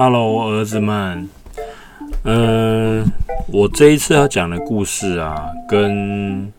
[0.00, 1.28] Hello，儿子们。
[2.22, 3.04] 嗯，
[3.48, 6.52] 我这一次要讲的故事啊，跟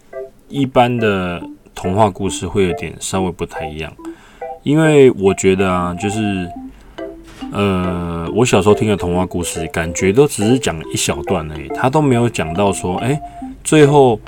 [0.49, 1.41] 一般的
[1.73, 3.89] 童话故事会有点稍微不太一样，
[4.63, 6.49] 因为我觉得啊，就是
[7.53, 13.17] 呃，我小时候听的童话故事，感觉都只是讲一小段而已，他都没有讲到说，哎，
[13.63, 14.19] 最后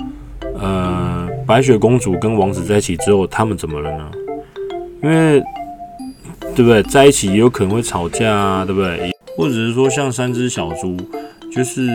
[0.57, 4.09] 呃，白雪公主跟王子在一起之后，他们怎么了呢？
[5.03, 5.43] 因为
[6.55, 6.83] 对不对？
[6.83, 9.11] 在一起也有可能会吵架啊，对不对？
[9.37, 10.97] 或者是说像三只小猪，
[11.55, 11.87] 就是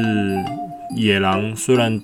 [0.96, 2.00] 野狼虽然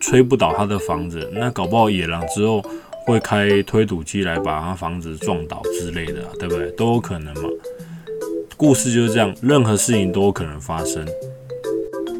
[0.00, 2.62] 吹不倒他的房子，那搞不好野狼之后
[3.06, 6.70] 会开推土机来把他房子撞倒之类的，对不对？
[6.72, 7.48] 都有可能嘛。
[8.56, 11.06] 故事就是这样，任何事情都有可能发生。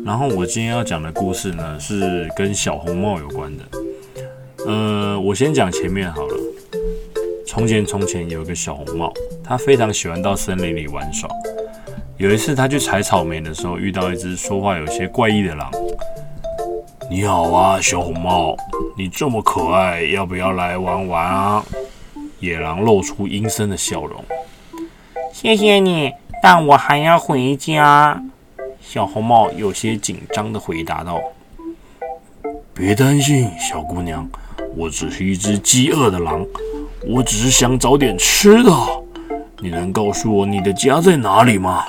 [0.05, 3.64] 然后我今天要讲的故事呢，是跟小红帽有关的。
[4.66, 6.34] 呃，我先讲前面好了。
[7.55, 9.12] 从前，从前有一个小红帽，
[9.45, 11.29] 他非常喜欢到森林里玩耍。
[12.16, 15.70] 有一次，他去采草莓的时候，遇到一只说话有些怪异的狼。
[17.11, 18.56] 你好啊，小红帽，
[18.97, 21.62] 你这么可爱，要不要来玩玩啊？
[22.41, 24.25] 野狼露出阴森的笑容。
[25.31, 26.11] 谢谢你，
[26.42, 28.19] 但我还要回家。
[28.81, 31.20] 小红帽有些紧张地回答道。
[32.72, 34.27] 别担心，小姑娘，
[34.75, 36.47] 我只是一只饥饿的狼，
[37.06, 38.70] 我只是想找点吃的。
[39.61, 41.84] 你能告诉我你的家在哪里吗？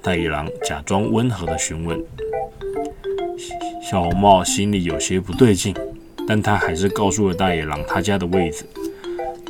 [0.00, 1.98] 大野狼假装温和地询问，
[3.82, 5.74] 小红帽心里有些不对劲，
[6.26, 8.64] 但他还是告诉了大野狼他家的位置。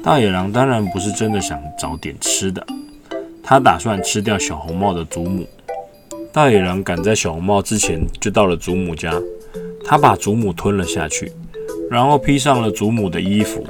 [0.02, 2.66] 大野狼当然不是真的想找点吃的，
[3.42, 5.46] 他打算吃掉小红帽的祖母。
[6.32, 9.12] 大野狼赶在小红帽之前就到了祖母家，
[9.84, 11.32] 他把祖母吞了下去，
[11.90, 13.64] 然后披上了祖母的衣服。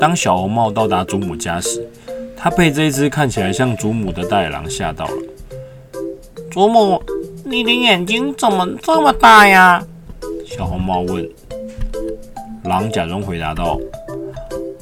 [0.00, 1.86] 当小红帽到达祖母家时，
[2.34, 5.12] 他被这只看起来像祖母的大野狼吓到了。
[6.50, 7.00] 祖母，
[7.44, 9.84] 你的眼睛怎么这么大呀？
[10.46, 11.28] 小红帽问。
[12.64, 13.78] 狼假装回答道：“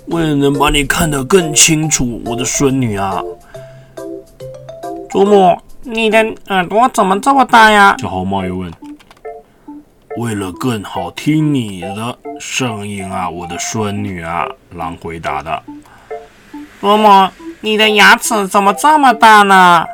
[0.07, 3.23] 为了能把你看得更清楚，我的孙女啊。”
[5.11, 6.19] 祖母，你的
[6.49, 7.97] 耳朵怎么这么大呀？
[7.99, 8.73] 小红帽又问。
[10.19, 14.45] 为了更好听你的声音啊，我的孙女啊。
[14.75, 15.63] 狼回答的。
[16.81, 17.31] 伯母，
[17.61, 19.87] 你的牙齿怎么这么大呢？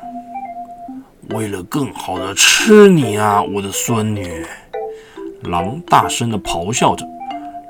[1.34, 4.47] 为了更好的吃你啊，我的孙女！
[5.43, 7.07] 狼大声的咆哮着，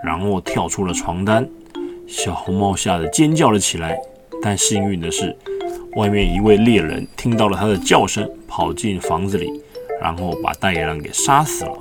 [0.05, 1.45] 然后跳出了床单。
[2.07, 3.99] 小红帽吓得尖叫了起来。
[4.41, 5.37] 但幸运的是，
[5.97, 9.51] 外面一位猎人听到了他的叫声，跑进房子里，
[10.01, 11.73] 然后把大野狼给杀死了。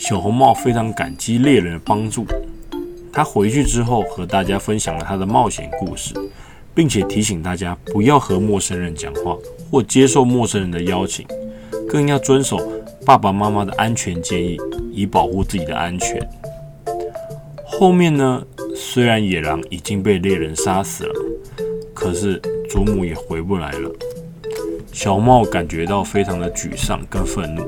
[0.00, 2.24] 小红帽非常感激猎人的帮助。
[3.12, 6.14] 他回去之后，和大家分享了他的冒险故事。
[6.72, 9.36] 并且提醒大家不要和陌生人讲话，
[9.70, 11.26] 或接受陌生人的邀请，
[11.86, 12.56] 更要遵守
[13.04, 14.56] 爸爸妈妈的安全建议，
[14.92, 16.26] 以保护自己的安全。
[17.66, 18.42] 后面呢？
[18.74, 21.14] 虽然野狼已经被猎人杀死了，
[21.92, 22.40] 可是
[22.70, 23.90] 祖母也回不来了。
[25.02, 27.62] 小帽感觉到非常的沮丧跟愤怒，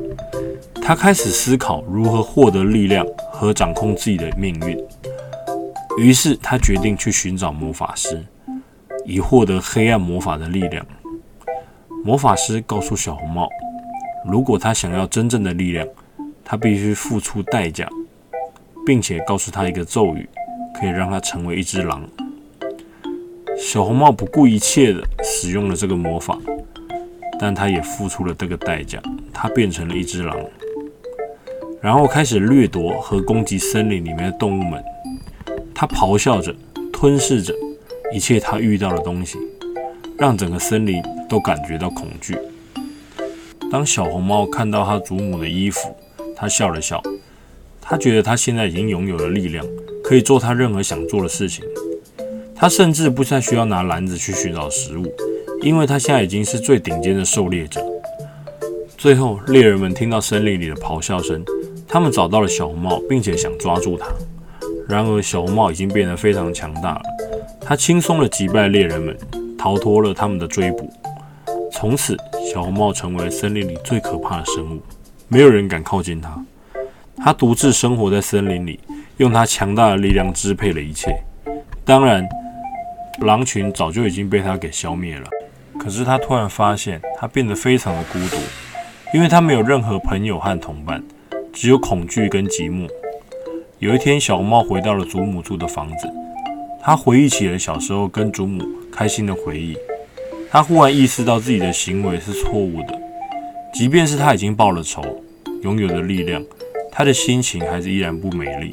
[0.82, 4.78] 他开始思考如何获得力量和掌控自己的命运。
[5.96, 8.22] 于是他决定去寻找魔法师。
[9.06, 10.86] 以获得黑暗魔法的力量。
[12.04, 13.48] 魔法师告诉小红帽，
[14.30, 15.88] 如果他想要真正的力量，
[16.44, 17.88] 他必须付出代价，
[18.84, 20.28] 并且告诉他一个咒语，
[20.78, 22.06] 可以让他成为一只狼。
[23.58, 26.38] 小红帽不顾一切的使用了这个魔法，
[27.42, 30.38] 但他也付出了这个代价，他变成了一只狼，
[31.80, 34.80] 然后开始掠夺和攻击森林里面的动物们。
[35.74, 36.54] 他咆哮着，
[36.92, 37.52] 吞噬着。
[38.14, 39.38] 一切他遇到的东西，
[40.16, 42.38] 让整个森林都感觉到恐惧。
[43.72, 45.96] 当小红帽看到他祖母的衣服，
[46.36, 47.02] 他笑了笑。
[47.80, 49.66] 他觉得他现在已经拥有了力量，
[50.04, 51.64] 可以做他任何想做的事情。
[52.54, 55.12] 他甚至不再需要拿篮子去寻找食物，
[55.62, 57.80] 因为他现在已经是最顶尖的狩猎者。
[58.98, 61.44] 最后，猎人们听到森林里的咆哮声，
[61.86, 64.08] 他们找到了小红帽，并且想抓住他。
[64.88, 67.02] 然而，小红帽已经变得非常强大了。
[67.60, 69.16] 他轻松地击败猎人们，
[69.56, 70.92] 逃脱了他们的追捕。
[71.70, 72.16] 从此，
[72.52, 74.80] 小红帽成为森林里最可怕的生物，
[75.28, 76.44] 没有人敢靠近他。
[77.18, 78.80] 他独自生活在森林里，
[79.18, 81.16] 用他强大的力量支配了一切。
[81.84, 82.28] 当然，
[83.20, 85.26] 狼群早就已经被他给消灭了。
[85.82, 88.36] 可是他突然发现，他变得非常的孤独，
[89.12, 91.02] 因为他没有任何朋友和同伴，
[91.52, 92.88] 只有恐惧跟寂寞。
[93.80, 96.08] 有一天，小红帽回到了祖母住的房子。
[96.80, 99.76] 他回忆起了小时候跟祖母开心的回忆。
[100.52, 102.96] 他忽然意识到自己的行为是错误的，
[103.74, 105.02] 即便是他已经报了仇，
[105.62, 106.44] 拥有的力量，
[106.92, 108.72] 他的心情还是依然不美丽。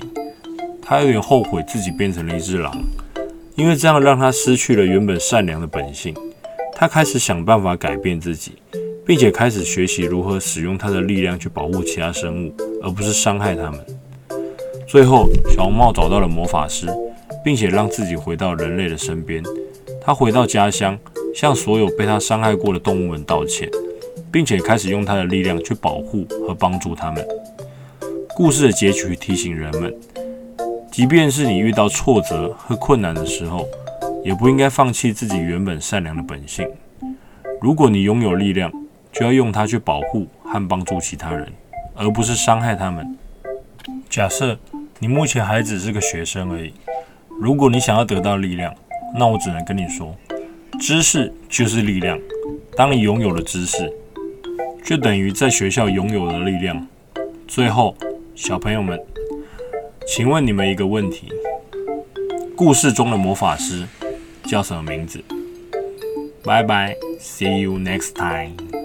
[0.80, 2.72] 他有点后悔自己变成了一只狼，
[3.56, 6.14] 因为这样让他失去了原本善良的本性。
[6.80, 8.54] 他开始想办法改变自己，
[9.06, 13.86] 并且开始学习如何使用他的力量去保护其他生物，而不是伤害他们。
[14.88, 16.88] 最后，小红帽找到了魔法师，
[17.44, 19.44] 并且让自己回到人类的身边。
[20.00, 20.98] 他回到家乡，
[21.36, 23.70] 向所有被他伤害过的动物们道歉，
[24.32, 27.28] 并且开始用他的力量去保护和帮助他们。
[28.38, 29.94] 故事的结局提醒人们，
[30.90, 33.68] 即便是你遇到挫折和困难的时候，
[34.24, 36.68] 也不应该放弃自己原本善良的本性。
[37.62, 38.72] 如果你拥有力量，
[39.12, 41.52] 就要用它去保护和帮助其他人，
[41.96, 43.18] 而不是伤害他们。
[44.10, 44.58] 假设
[45.00, 46.74] 你目前还只是个学生而已，
[47.40, 48.74] 如果你想要得到力量，
[49.18, 50.16] 那我只能跟你说，
[50.80, 52.20] 知识就是力量。
[52.76, 53.92] 当你拥有了知识，
[54.84, 56.88] 就等于在学校拥有了力量。
[57.48, 57.96] 最后，
[58.36, 59.00] 小朋友们，
[60.08, 61.30] 请问你们一个问题：
[62.56, 63.88] 故事中的魔法师？
[64.50, 65.24] 叫什么名字？
[66.44, 68.79] 拜拜，See you next time。